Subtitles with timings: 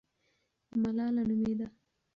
[0.81, 1.67] ملاله نومېده.